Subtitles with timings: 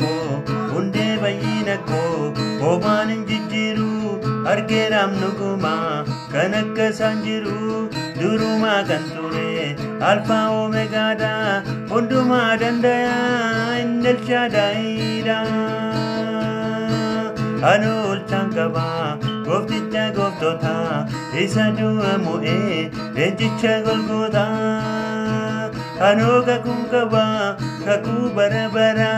[0.00, 0.36] koo
[0.72, 2.30] hundee bayyina koo
[2.62, 3.88] hoomaan hin jijjiiru
[4.52, 5.74] argee raamnuguma
[6.34, 7.56] kan akka isaan jiru
[8.20, 11.32] durumaa kan ture alfaa oomegaadha
[11.92, 15.36] hundumaa dandayaa inni ilchaadhaa'idha.
[17.72, 18.86] Ani ultaan qaba
[19.46, 20.74] goofticha gooftota
[21.44, 22.78] isa du'a mo'ee
[23.16, 24.46] leenjicha golgoota.
[26.10, 27.24] Ani kakuun qaba
[27.84, 29.10] kakuu bara bara.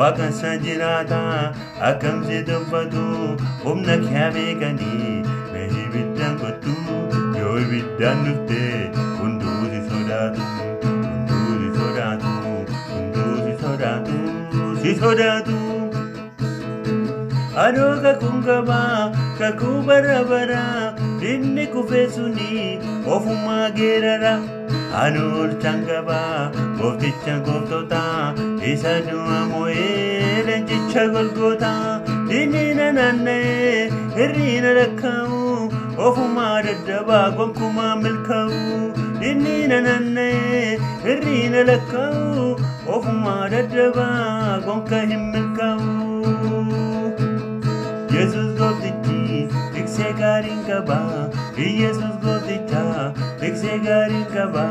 [0.00, 1.20] waaqan isaa jiraata
[1.92, 3.04] akkamsi dubbatu
[3.64, 5.16] humna kee beekanii
[5.54, 6.76] mee ibiddaan godhu
[7.40, 10.48] yoo ibiddaan hundu hunduuti sodaatu
[11.26, 12.38] si sodaatu
[12.94, 14.20] hunduuti sodaatu
[14.86, 15.58] si sodaatu
[17.68, 19.23] adoo kakuun qabaa.
[19.38, 20.62] kakuu bara bara
[21.32, 22.58] inni kufee suni
[23.14, 24.32] ofumaa geerara
[25.02, 25.54] anuu ol
[25.88, 26.38] gabaa,
[26.78, 28.18] goofticha gooftootaa
[28.72, 31.90] isa du'a moo'ee leenjicha golgootaa
[32.30, 34.30] dinniina naanna'ee
[34.66, 35.40] na rakkaa'u
[36.08, 38.62] ofumaa daddabaa gonkumaa milkaa'u
[39.20, 42.48] dinniina naanna'ee na lakkaa'u
[42.98, 45.78] ofumaa daddabaa gonka hin milkau
[50.34, 50.96] gaariin qaba
[51.64, 52.82] iyyeesuus gooticha
[53.40, 54.62] beeksee gaariin qaba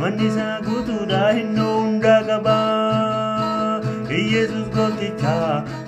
[0.00, 2.56] manni isaa guutuudha innoo hundaa qaba.
[4.18, 5.32] Iyyeesuus gooticha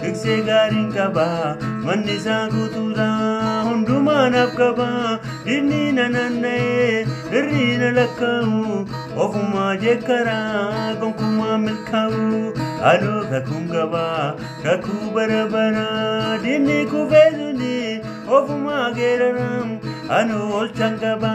[0.03, 1.26] beeksee gaariin qaba
[1.88, 3.08] manni isaa guutuudha
[3.69, 4.88] hundumaanaaf qaba
[5.48, 7.04] dhibni na naanna'ee e
[7.41, 8.62] irri na lakkaa'u
[9.26, 12.31] ofumaa jeekkaraa gonkumaa milkaa'u.
[12.92, 14.06] Aloo kakuu qaba
[14.64, 15.88] kakuu bara bara
[16.47, 17.89] dhibni kufee suni.
[18.36, 19.70] oofuma geeraram
[20.16, 21.30] anu olchaan qabaa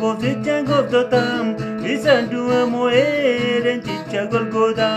[0.00, 1.48] gooftichaan gooftootaam
[1.94, 4.90] isaan du'a moo'ee leenjicha golgoota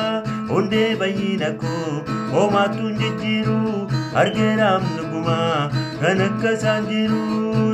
[0.51, 1.87] hundee bayyina koo
[2.33, 3.57] hoomaatuun jijjiiru
[4.23, 7.21] argeeraam nugumaa kan akka isaan jiru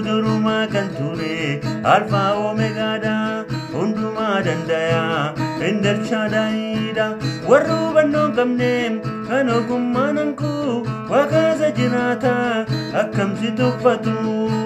[0.08, 1.52] durumaa kan turee
[1.96, 3.20] alfaa daa
[3.76, 5.22] hunduma dandayaa
[5.72, 7.10] indarchaadhaayidha
[7.52, 8.74] warra hubannoon qabne
[9.30, 10.52] kan ogummaan hanku
[11.16, 12.38] waaqaasa jiraata.
[12.94, 14.12] akkamitti tuffatu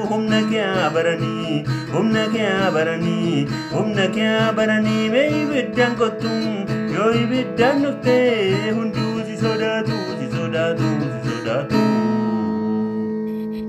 [0.10, 6.34] humna kee baranii humna kee baranii humna kee baranii mee ibiddaan kottu
[6.94, 12.20] yoo ibiddaan dhuftee hunduu si sodaatu si sodaatu si sodaatu.